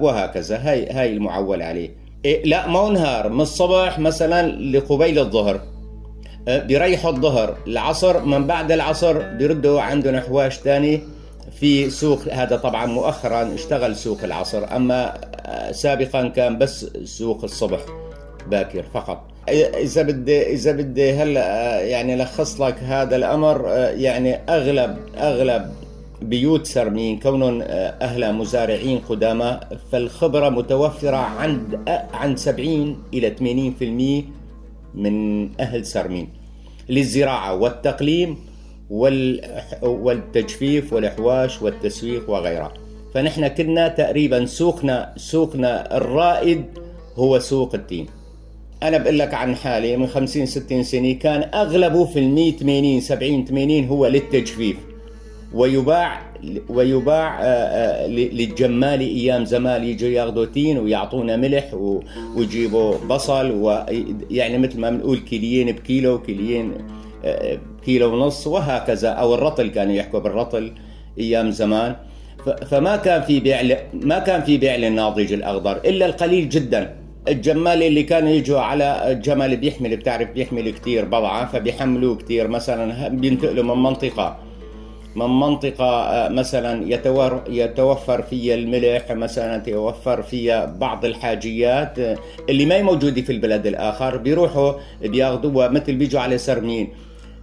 وهكذا. 0.00 0.56
هاي 0.56 0.90
هاي 0.90 1.12
المعول 1.12 1.62
عليه. 1.62 1.90
إيه 2.24 2.44
لا 2.44 2.68
مو 2.68 2.90
نهار. 2.90 3.28
من 3.28 3.40
الصبح 3.40 3.98
مثلا 3.98 4.52
لقبيل 4.52 5.18
الظهر. 5.18 5.60
بيريحوا 6.46 7.10
الظهر. 7.10 7.56
العصر 7.66 8.24
من 8.24 8.46
بعد 8.46 8.72
العصر 8.72 9.18
بيردوا 9.18 9.80
عندنا 9.80 10.20
حواش 10.20 10.58
تاني. 10.58 11.00
في 11.50 11.90
سوق 11.90 12.18
هذا 12.32 12.56
طبعا 12.56 12.86
مؤخرا 12.86 13.54
اشتغل 13.54 13.96
سوق 13.96 14.24
العصر 14.24 14.76
أما 14.76 15.20
سابقا 15.72 16.28
كان 16.28 16.58
بس 16.58 16.86
سوق 17.04 17.44
الصبح 17.44 17.80
باكر 18.50 18.82
فقط. 18.94 19.22
إذا 19.48 20.02
بدي 20.02 20.52
إذا 20.52 20.72
بدي 20.72 21.12
هلأ 21.12 21.80
يعني 21.80 22.16
لخص 22.16 22.60
لك 22.60 22.78
هذا 22.78 23.16
الأمر 23.16 23.68
يعني 23.94 24.34
أغلب 24.34 24.96
أغلب 25.16 25.72
بيوت 26.22 26.66
سرمين 26.66 27.18
كونهم 27.18 27.62
اهلها 27.62 28.32
مزارعين 28.32 28.98
قدامى 28.98 29.60
فالخبرة 29.92 30.48
متوفرة 30.48 31.16
عند 31.16 31.80
عند 32.14 32.38
70 32.38 33.02
إلى 33.14 33.34
80% 34.94 34.98
من 34.98 35.48
أهل 35.60 35.86
سرمين 35.86 36.28
للزراعة 36.88 37.54
والتقليم. 37.54 38.49
والتجفيف 39.82 40.92
والإحواش 40.92 41.62
والتسويق 41.62 42.30
وغيرها. 42.30 42.72
فنحن 43.14 43.48
كنا 43.48 43.88
تقريبا 43.88 44.46
سوقنا 44.46 45.12
سوقنا 45.16 45.96
الرائد 45.96 46.64
هو 47.16 47.38
سوق 47.38 47.74
التين 47.74 48.06
أنا 48.82 48.98
بقول 48.98 49.18
لك 49.18 49.34
عن 49.34 49.56
حالي 49.56 49.96
من 49.96 50.06
50 50.06 50.46
60 50.46 50.82
سنة 50.82 51.12
كان 51.12 51.50
أغلبه 51.54 52.04
في 52.04 52.18
ال 52.18 52.56
80 52.58 53.00
70 53.00 53.44
80 53.44 53.84
هو 53.88 54.06
للتجفيف. 54.06 54.76
ويباع 55.54 56.30
ويباع 56.68 57.40
آه، 57.40 57.44
آه، 57.44 58.06
للجمال 58.06 59.00
أيام 59.00 59.44
زمان 59.44 59.84
يجوا 59.84 60.08
ياخذوا 60.08 60.44
تين 60.44 60.78
ويعطونا 60.78 61.36
ملح 61.36 61.74
ويجيبوا 62.36 62.96
بصل 62.96 63.50
ويعني 63.50 64.58
مثل 64.58 64.80
ما 64.80 64.90
بنقول 64.90 65.18
كيليين 65.18 65.72
بكيلو 65.72 66.22
كيليين 66.22 66.72
كيلو 67.84 68.14
ونص 68.14 68.46
وهكذا 68.46 69.08
أو 69.08 69.34
الرطل 69.34 69.68
كانوا 69.68 69.92
يحكوا 69.92 70.20
بالرطل 70.20 70.72
أيام 71.18 71.50
زمان. 71.50 71.96
فما 72.70 72.96
كان 72.96 73.22
في 73.22 73.40
بيع 73.40 73.78
ما 73.92 74.18
كان 74.18 74.42
في 74.42 74.58
بيع 74.58 74.76
للناضج 74.76 75.32
الأخضر 75.32 75.76
إلا 75.76 76.06
القليل 76.06 76.48
جدا. 76.48 76.96
الجمال 77.28 77.82
اللي 77.82 78.02
كانوا 78.02 78.28
يجوا 78.28 78.60
على 78.60 79.12
الجمل 79.12 79.56
بيحمل 79.56 79.96
بتعرف 79.96 80.30
بيحمل 80.30 80.70
كثير 80.70 81.04
بضعة 81.04 81.52
فبيحملوه 81.52 82.16
كثير 82.16 82.48
مثلا 82.48 83.08
بينتقلوا 83.08 83.64
من 83.64 83.82
منطقة 83.82 84.38
من 85.16 85.26
منطقة 85.40 85.84
آه، 85.84 86.28
مثلا 86.28 86.94
يتوفر 87.48 88.22
فيها 88.22 88.54
الملح 88.54 89.10
مثلا 89.10 89.68
يتوفر 89.68 90.22
فيها 90.22 90.64
بعض 90.64 91.04
الحاجيات 91.04 91.98
آه، 91.98 92.18
اللي 92.48 92.64
ما 92.64 92.82
موجودة 92.82 93.22
في 93.22 93.32
البلد 93.32 93.66
الآخر. 93.66 94.16
بيروحوا 94.16 94.72
بياخذوها 95.02 95.68
مثل 95.68 95.94
بيجوا 95.94 96.20
على 96.20 96.38
سرمين. 96.38 96.88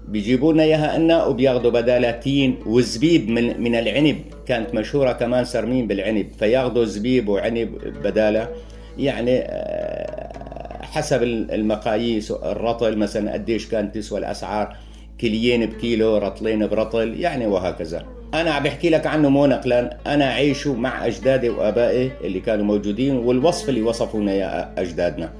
بيجيبوا 0.07 0.53
لنا 0.53 0.63
إياها 0.63 0.97
لنا 0.97 1.25
وبياخذوا 1.25 1.71
بدالها 1.71 2.11
تين 2.11 2.57
وزبيب 2.65 3.29
من 3.29 3.61
من 3.61 3.75
العنب. 3.75 4.17
كانت 4.45 4.75
مشهورة 4.75 5.11
كمان 5.11 5.45
سرمين 5.45 5.87
بالعنب. 5.87 6.27
فياخذوا 6.39 6.85
زبيب 6.85 7.29
وعنب 7.29 7.69
بدالها 8.03 8.49
يعني 8.97 9.39
آه، 9.39 10.81
حسب 10.81 11.23
المقاييس. 11.23 12.31
الرطل 12.31 12.97
مثلا 12.97 13.33
قديش 13.33 13.67
كانت 13.67 13.95
تسوى 13.95 14.19
الأسعار. 14.19 14.75
كليين 15.21 15.65
بكيلو 15.65 16.17
رطلين 16.17 16.67
برطل. 16.67 17.19
يعني 17.19 17.47
وهكذا. 17.47 18.05
أنا 18.33 18.51
عم 18.51 18.63
بحكي 18.63 18.89
لك 18.89 19.07
عنه 19.07 19.29
مو 19.29 19.45
نقلا. 19.45 19.97
أنا 20.07 20.25
عايشه 20.25 20.73
مع 20.73 21.05
أجدادي 21.05 21.49
وآبائي 21.49 22.11
اللي 22.23 22.39
كانوا 22.39 22.65
موجودين 22.65 23.17
والوصف 23.17 23.69
اللي 23.69 23.81
وصفونا 23.81 24.31
إياه 24.31 24.69
أجدادنا. 24.77 25.33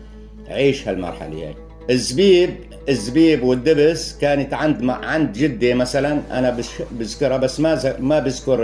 عيش 0.50 0.88
هالمرحلة 0.88 1.48
هاي. 1.48 1.67
الزبيب 1.90 2.50
الزبيب 2.90 3.44
والدبس 3.44 4.18
كانت 4.18 4.54
عند 4.54 4.90
عند 4.90 5.34
جدي 5.34 5.74
مثلا 5.74 6.22
أنا 6.32 6.58
بذكرها 6.92 7.38
بس 7.38 7.60
ما 7.60 7.96
ما 8.00 8.20
بذكر 8.20 8.64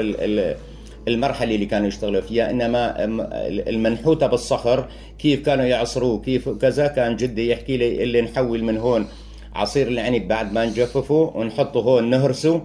المرحلة 1.07 1.55
اللي 1.55 1.65
كانوا 1.65 1.87
يشتغلوا 1.87 2.21
فيها 2.21 2.49
إنما 2.49 2.95
المنحوتة 3.69 4.27
بالصخر 4.27 4.87
كيف 5.19 5.45
كانوا 5.45 5.65
يعصروه 5.65 6.21
كيف 6.21 6.49
كذا 6.49 6.87
كان 6.87 7.15
جدي 7.15 7.49
يحكي 7.49 7.77
لي 7.77 8.03
اللي 8.03 8.21
نحول 8.21 8.63
من 8.63 8.77
هون 8.77 9.07
عصير 9.55 9.87
العنب 9.87 10.27
بعد 10.27 10.53
ما 10.53 10.65
نجففه 10.65 11.31
ونحطه 11.35 11.79
هون 11.79 12.09
نهرسه 12.09 12.61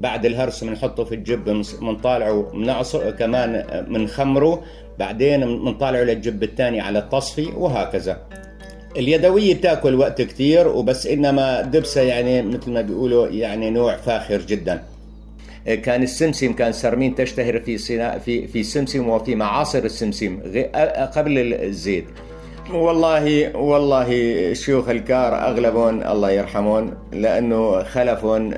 بعد 0.00 0.26
الهرس 0.26 0.64
بنحطه 0.64 1.04
في 1.04 1.14
الجب 1.14 1.44
بنطالعه 1.80 2.50
بنعصر 2.54 3.10
كمان 3.10 3.64
بنخمره 3.88 4.62
بعدين 4.98 5.40
بنطالعه 5.40 6.02
للجب 6.02 6.42
الثاني 6.42 6.80
على 6.80 6.98
التصفي 6.98 7.46
وهكذا. 7.56 8.18
اليدوية 8.96 9.54
بتأكل 9.54 9.94
وقت 9.94 10.22
كثير 10.22 10.68
وبس 10.68 11.06
إنما 11.06 11.62
دبسة 11.62 12.00
يعني 12.00 12.42
مثل 12.42 12.70
ما 12.70 12.80
بيقولوا 12.80 13.28
يعني 13.28 13.70
نوع 13.70 13.96
فاخر 13.96 14.38
جدا. 14.38 14.82
كان 15.66 16.02
السمسم 16.02 16.52
كان 16.52 16.72
سرمين 16.72 17.14
تشتهر 17.14 17.60
في 17.60 17.78
صناعة 17.78 18.18
في 18.18 18.46
في 18.46 18.60
السمسم 18.60 19.08
وفي 19.08 19.34
معاصر 19.34 19.78
السمسم 19.78 20.38
قبل 21.16 21.54
الزيت. 21.54 22.04
والله 22.72 23.56
والله 23.56 24.08
شيوخ 24.52 24.88
الكار 24.88 25.34
أغلبهم 25.34 26.02
الله 26.02 26.30
يرحمهم 26.30 26.94
لأنه 27.12 27.82
خلفهم 27.82 28.50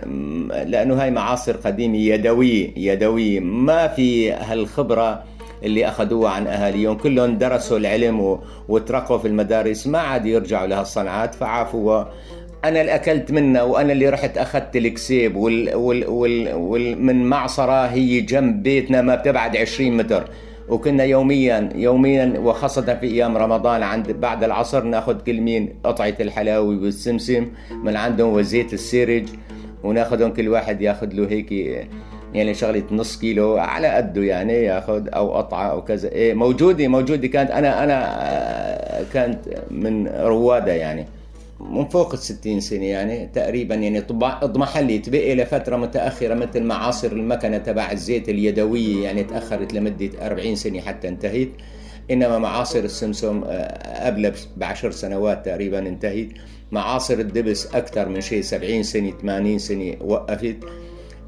لأنه 0.66 1.02
هاي 1.02 1.10
معاصر 1.10 1.56
قديمة 1.56 1.98
يدوية 1.98 2.70
يدوية. 2.76 3.40
ما 3.40 3.88
في 3.88 4.32
هالخبرة 4.32 5.22
اللي 5.64 5.88
اخذوها 5.88 6.30
عن 6.30 6.46
أهاليهم. 6.46 6.94
كلهم 6.94 7.38
درسوا 7.38 7.78
العلم 7.78 8.38
وترقوا 8.68 9.18
في 9.18 9.28
المدارس. 9.28 9.86
ما 9.86 9.98
عاد 9.98 10.26
يرجعوا 10.26 10.66
لهالصنعات 10.66 11.34
فعافوا. 11.34 12.04
أنا 12.64 12.80
اللي 12.80 12.94
أكلت 12.94 13.32
منها 13.32 13.62
وأنا 13.62 13.92
اللي 13.92 14.08
رحت 14.08 14.38
أخذت 14.38 14.76
الكسيب 14.76 15.36
وال 15.36 15.74
وال 15.74 16.08
وال 16.08 16.54
وال 16.54 17.02
من 17.02 17.24
معصرة 17.26 17.86
هي 17.86 18.20
جنب 18.20 18.62
بيتنا 18.62 19.02
ما 19.02 19.14
بتبعد 19.14 19.56
20 19.56 19.96
متر. 19.96 20.24
وكنا 20.68 21.04
يوميا 21.04 21.68
يوميا 21.74 22.34
وخاصة 22.38 22.94
في 22.94 23.06
أيام 23.06 23.36
رمضان 23.36 23.82
عند 23.82 24.12
بعد 24.12 24.44
العصر 24.44 24.84
ناخذ 24.84 25.20
كل 25.20 25.40
مين؟ 25.40 25.74
قطعة 25.84 26.14
الحلاوي 26.20 26.76
والسمسم 26.76 27.46
من 27.84 27.96
عندهم 27.96 28.32
وزيت 28.32 28.72
السيرج 28.72 29.24
وناخذهم 29.82 30.32
كل 30.32 30.48
واحد 30.48 30.82
ياخذ 30.82 31.06
له 31.12 31.28
هيك 31.30 31.52
يعني 32.34 32.54
شغلة 32.54 32.82
نص 32.90 33.18
كيلو 33.18 33.56
على 33.56 33.88
قده 33.88 34.22
يعني 34.22 34.52
ياخذ 34.52 35.08
أو 35.08 35.36
قطعة 35.36 35.70
أو 35.70 35.84
كذا. 35.84 36.08
إيه 36.12 36.34
موجودة 36.34 36.88
موجودة. 36.88 37.28
كانت 37.28 37.50
أنا 37.50 37.84
أنا 37.84 38.04
آه، 39.00 39.04
كانت 39.12 39.38
من 39.70 40.08
روادة 40.08 40.72
يعني. 40.72 41.06
من 41.60 41.88
فوق 41.88 42.12
ال 42.12 42.18
60 42.18 42.60
سنة 42.60 42.84
يعني 42.84 43.26
تقريبا. 43.34 43.74
يعني 43.74 44.02
اضمحلت 44.22 45.08
بقي 45.08 45.34
لفترة 45.34 45.76
متأخرة 45.76 46.34
مثل 46.34 46.62
معاصر 46.62 47.12
المكنة 47.12 47.58
تبع 47.58 47.92
الزيت 47.92 48.28
اليدوية 48.28 49.04
يعني 49.04 49.24
تأخرت 49.24 49.74
لمدة 49.74 50.10
40 50.26 50.54
سنة 50.54 50.80
حتى 50.80 51.08
انتهت 51.08 51.48
إنما 52.10 52.38
معاصر 52.38 52.78
السمسم 52.78 53.42
آه، 53.46 54.06
قبل 54.06 54.32
بعشر 54.56 54.90
سنوات 54.90 55.44
تقريبا 55.46 55.78
انتهت 55.78 56.28
معاصر 56.72 57.14
الدبس 57.14 57.74
أكثر 57.74 58.08
من 58.08 58.20
شيء. 58.20 58.42
70 58.42 58.82
سنة 58.82 59.12
80 59.22 59.58
سنة 59.58 59.94
وقفت. 60.00 60.56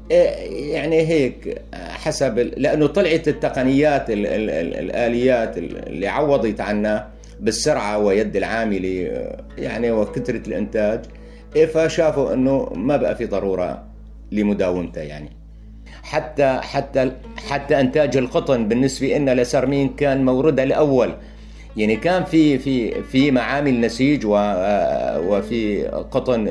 يعني 0.09 0.99
هيك 1.07 1.61
حسب 1.73 2.39
لأنه 2.39 2.87
طلعت 2.87 3.27
التقنيات 3.27 4.09
ال 4.09 4.25
ال 4.27 4.49
ال 4.49 4.73
الآليات 4.75 5.57
اللي 5.57 6.07
عوضت 6.07 6.61
عنا 6.61 7.07
بالسرعة 7.39 7.97
ويد 7.99 8.35
العاملة 8.35 9.11
يعني 9.57 9.91
وكثرة 9.91 10.47
الإنتاج 10.47 10.99
إيه، 11.55 11.65
فشافوا 11.65 12.33
إنه 12.33 12.69
ما 12.75 12.97
بقى 12.97 13.15
في 13.15 13.25
ضرورة 13.25 13.83
لمداومته 14.31 15.01
يعني. 15.01 15.29
حتى 16.03 16.59
حتى 16.61 17.11
حتى 17.49 17.79
إنتاج 17.79 18.17
القطن 18.17 18.67
بالنسبة 18.67 19.07
لنا 19.07 19.35
لسرمين 19.41 19.89
كان 19.89 20.25
موردها 20.25 20.63
الأول 20.63 21.13
يعني 21.77 21.95
كان 21.95 22.23
في 22.23 22.59
في 22.59 23.03
في 23.03 23.31
معامل 23.31 23.81
نسيج 23.81 24.25
وفي 24.25 25.87
قطن 26.11 26.49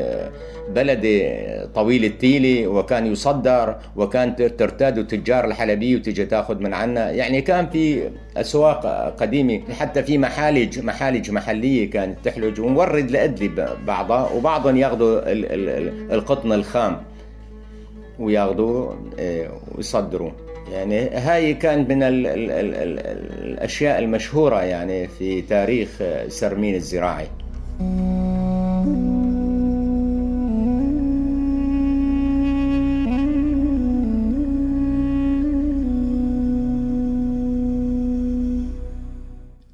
بلدي 0.74 1.30
طويل 1.74 2.04
التيلي 2.04 2.66
وكان 2.66 3.06
يصدر 3.06 3.76
وكان 3.96 4.36
ترتاد 4.36 5.06
تجار 5.06 5.44
الحلبية 5.44 5.96
وتجي 5.96 6.26
تاخذ 6.26 6.58
من 6.58 6.74
عنا. 6.74 7.10
يعني 7.10 7.40
كان 7.40 7.66
في 7.70 8.10
أسواق 8.36 8.86
قديمة. 9.20 9.60
حتى 9.72 10.02
في 10.02 10.18
محالج 10.18 10.80
محالج 10.80 11.30
محلية 11.30 11.90
كانت 11.90 12.18
تحلج 12.24 12.60
ونورد 12.60 13.10
لأدلي 13.10 13.50
بعضها. 13.86 14.32
وبعضهم 14.32 14.76
ياخذوا 14.76 15.20
القطن 16.14 16.52
الخام 16.52 16.96
وياخذوه 18.18 18.98
إيه، 19.18 19.50
ويصدروه 19.74 20.32
يعني 20.72 21.08
هاي 21.08 21.54
كان 21.54 21.88
من 21.88 22.02
ال 22.02 22.26
ال 22.26 22.50
ال 22.50 22.74
ال 22.74 22.98
الأشياء 23.44 23.98
المشهورة 23.98 24.62
يعني 24.62 25.08
في 25.08 25.42
تاريخ 25.42 25.88
سرمين 26.28 26.74
الزراعي. 26.74 27.26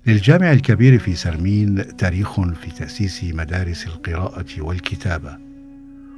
للجامع 0.06 0.52
الكبير 0.52 0.98
في 0.98 1.14
سرمين 1.14 1.96
تاريخ 1.96 2.40
في 2.40 2.70
تأسيس 2.78 3.24
مدارس 3.24 3.86
القراءة 3.86 4.46
والكتابة 4.58 5.38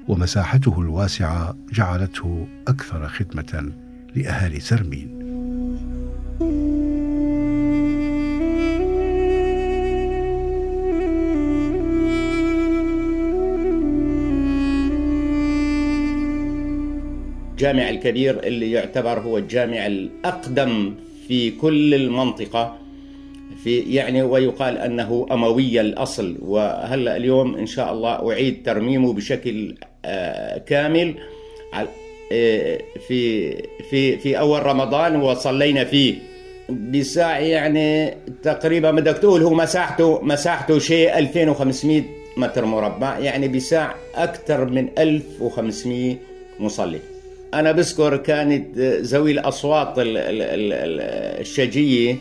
ومساحته 0.09 0.81
الواسعة 0.81 1.57
جعلته 1.73 2.49
أكثر 2.69 3.09
خدمة 3.09 3.84
لأهالي 4.17 4.61
سرمين. 4.61 5.15
الجامع 17.53 17.91
الكبير 17.91 18.43
اللي 18.45 18.71
يعتبر 18.71 19.21
هو 19.21 19.39
الجامع 19.39 19.87
الأقدم 19.87 20.95
في 21.29 21.51
كل 21.51 21.95
المنطقة 21.95 22.79
في 23.65 23.79
يعني 23.81 24.23
ويقال 24.23 24.79
أنه 24.79 25.27
أموي 25.33 25.81
الأصل. 25.81 26.37
وهلأ 26.41 27.17
اليوم 27.17 27.55
إن 27.55 27.67
شاء 27.67 27.93
الله 27.93 28.33
أعيد 28.33 28.63
ترميمه 28.63 29.13
بشكل 29.13 29.75
آه، 30.05 30.59
كامل 30.59 31.15
في 33.09 33.53
في 33.91 34.19
في 34.19 34.39
أول 34.39 34.67
رمضان 34.67 35.17
وصلينا 35.17 35.85
فيه. 35.85 36.15
بساعة 36.69 37.39
يعني 37.39 38.15
تقريبا 38.43 38.91
بدك 38.91 39.19
تقول 39.19 39.43
هو 39.43 39.55
مساحته 39.55 40.21
مساحته 40.23 40.79
شيء 40.79 41.19
2500 41.19 42.03
متر 42.37 42.65
مربع 42.65 43.19
يعني 43.19 43.49
بساع 43.49 43.95
أكثر 44.15 44.65
من 44.65 44.89
1500 44.99 46.17
مصلي. 46.61 46.99
أنا 47.55 47.73
بذكر 47.73 48.17
كانت 48.17 48.79
ذوي 48.79 49.31
الأصوات 49.33 49.95
الشجية 51.41 52.17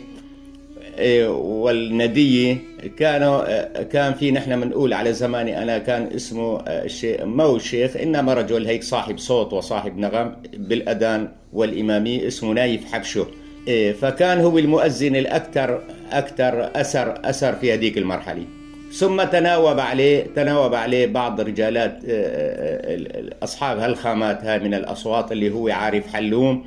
إيه، 0.98 1.28
والندية 1.28 2.58
كانوا 2.98 3.82
كان 3.82 4.14
في 4.14 4.30
نحن 4.30 4.60
بنقول 4.60 4.92
على 4.92 5.12
زماني 5.12 5.62
أنا 5.62 5.78
كان 5.78 6.08
اسمه 6.16 6.60
الشيخ 6.60 7.20
مو 7.20 7.56
الشيخ 7.56 7.96
إنما 7.96 8.34
رجل 8.34 8.66
هيك 8.66 8.82
صاحب 8.82 9.18
صوت 9.18 9.52
وصاحب 9.52 9.98
نغم 9.98 10.36
بالأذان 10.56 11.28
والاماميه 11.52 12.26
اسمه 12.26 12.52
نايف 12.52 12.92
حبشه 12.92 13.26
إيه، 13.68 13.92
فكان 13.92 14.40
هو 14.40 14.58
المؤذن 14.58 15.16
الأكثر 15.16 15.82
أكثر 16.12 16.70
أثر 16.80 17.20
أثر 17.24 17.52
في 17.52 17.74
هذيك 17.74 17.98
المرحلة. 17.98 18.44
ثم 18.92 19.22
تناوب 19.22 19.80
عليه 19.80 20.26
تناوب 20.36 20.74
عليه 20.74 21.06
بعض 21.06 21.40
رجالات 21.40 21.98
آه، 22.08 22.10
آه، 22.10 23.30
اصحاب 23.42 23.78
هالخامات 23.78 24.44
هاي 24.44 24.58
من 24.58 24.74
الأصوات 24.74 25.32
اللي 25.32 25.50
هو 25.50 25.68
عارف 25.68 26.12
حلوم. 26.12 26.64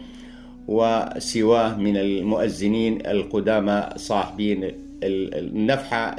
وسواه 0.67 1.77
من 1.77 1.97
المؤذنين 1.97 3.05
القدامى 3.07 3.89
صاحبين 3.95 4.71
النفحة 5.03 6.15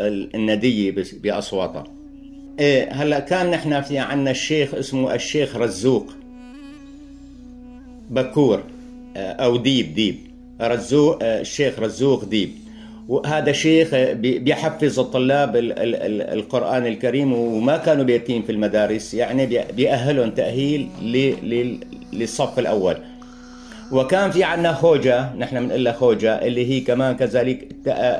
الندية 0.00 0.94
بأصواتها. 1.22 1.84
إيه 2.60 2.92
هلأ 2.92 3.18
كان 3.18 3.50
نحن 3.50 3.80
في 3.80 3.98
عندنا 3.98 4.30
الشيخ 4.30 4.74
اسمه 4.74 5.14
الشيخ 5.14 5.56
رزوق. 5.56 6.06
بكور 8.10 8.62
آه، 9.16 9.32
أو 9.32 9.56
ديب 9.56 9.94
ديب. 9.94 10.16
رزوق 10.60 11.18
الشيخ 11.22 11.78
رزوق 11.78 12.24
ديب. 12.24 12.50
وهذا 13.08 13.52
شيخ 13.52 13.94
بيحفظ 14.20 15.00
الطلاب 15.00 15.56
القرآن 15.56 16.86
الكريم 16.86 17.32
وما 17.32 17.76
كانوا 17.76 18.04
بيتين 18.04 18.42
في 18.42 18.52
المدارس 18.52 19.14
يعني 19.14 19.46
بيأهلهم 19.76 20.30
تأهيل 20.30 20.88
للصف 22.16 22.58
الأول. 22.58 22.96
وكان 23.92 24.30
في 24.30 24.44
عندنا 24.44 24.72
خوجة 24.72 25.34
نحن 25.34 25.60
بنقول 25.66 25.84
لها 25.84 25.92
خوجة 25.92 26.34
اللي 26.34 26.66
هي 26.70 26.80
كمان 26.80 27.16
كذلك 27.16 27.68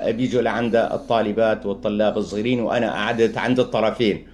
بيجوا 0.06 0.42
لعند 0.42 0.76
الطالبات 0.76 1.66
والطلاب 1.66 2.18
الصغيرين 2.18 2.61
وأنا 2.61 2.92
قعدت 2.92 3.38
عند 3.38 3.61
الطرفين. 3.61 4.26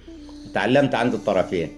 تعلمت 0.53 0.95
عند 0.95 1.13
الطرفين. 1.13 1.69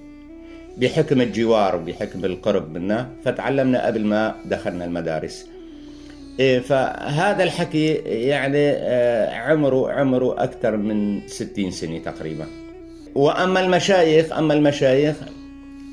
بحكم 0.77 1.21
الجوار 1.21 1.75
وبحكم 1.75 2.25
القرب 2.25 2.77
منا 2.77 3.09
فتعلمنا 3.25 3.85
قبل 3.85 4.05
ما 4.05 4.35
دخلنا 4.45 4.85
المدارس. 4.85 5.45
إيه 6.39 6.59
فهذا 6.59 7.43
الحكي 7.43 7.93
يعني 8.05 8.69
آه، 8.71 9.35
عمره 9.35 9.91
عمره 9.91 10.43
أكثر 10.43 10.77
من 10.77 11.27
60 11.27 11.71
سنة 11.71 11.97
تقريبا. 11.99 12.45
وأما 13.15 13.59
المشايخ 13.59 14.33
أما 14.33 14.53
المشايخ 14.53 15.15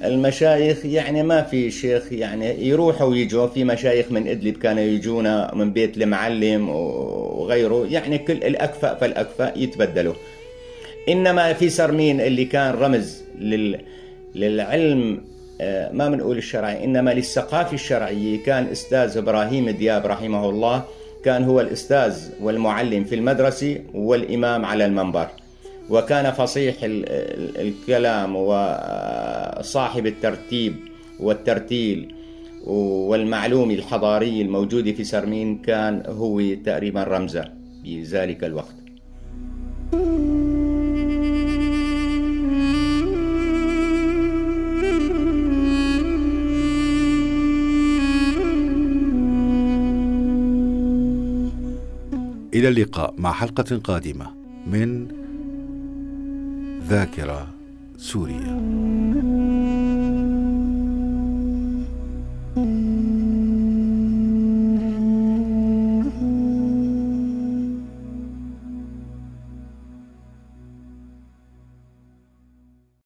المشايخ 0.05 0.87
يعني 0.87 1.23
ما 1.23 1.43
في 1.43 1.71
شيخ 1.71 2.12
يعني 2.12 2.69
يروحوا 2.69 3.07
ويجوا. 3.07 3.47
في 3.47 3.65
مشايخ 3.65 4.12
من 4.12 4.29
إدلب 4.29 4.57
كانوا 4.57 4.83
يجونا 4.83 5.55
من 5.55 5.73
بيت 5.73 5.97
المعلم 5.97 6.69
وغيره. 6.69 7.87
يعني 7.91 8.19
كل 8.19 8.33
الأكفأ 8.33 8.95
فالأكفأ 8.95 9.53
يتبدلوا. 9.57 10.15
إنما 11.09 11.53
في 11.53 11.71
سرمين 11.71 12.21
اللي 12.21 12.45
كان 12.45 12.75
رمز 12.75 13.23
لل 13.38 13.81
للعلم 14.35 15.21
آه، 15.61 15.93
ما 15.93 16.09
بنقول 16.09 16.38
الشرعي 16.38 16.85
إنما 16.85 17.15
للثقافة 17.15 17.75
الشرعية 17.75 18.43
كان 18.43 18.65
أستاذ 18.65 19.17
إبراهيم 19.17 19.71
دياب 19.71 20.07
رحمه 20.07 20.51
الله. 20.51 20.85
كان 21.25 21.45
هو 21.45 21.61
الأستاذ 21.61 22.17
والمعلم 22.41 23.05
في 23.05 23.15
المدرسة 23.15 23.79
والإمام 23.95 24.65
على 24.65 24.85
المنبر. 24.85 25.41
وكان 25.90 26.31
فصيح 26.31 26.77
الكلام 26.83 28.37
وصاحب 28.37 30.07
الترتيب 30.07 30.75
والترتيل 31.21 32.14
والمعلومة 32.66 33.75
الحضارية 33.75 34.42
الموجودة 34.42 34.92
في 34.92 35.05
سرمين 35.05 35.59
كان 35.59 36.03
هو 36.07 36.55
تقريبا 36.64 37.05
رمزة 37.05 37.45
في 37.85 38.03
ذلك 38.03 38.45
الوقت. 38.45 38.75
إلى 52.55 52.68
اللقاء 52.68 53.14
مع 53.18 53.33
حلقة 53.33 53.81
قادمة 53.85 54.27
من 54.66 55.22
ذاكرة 56.88 57.47
سوريا 57.97 58.59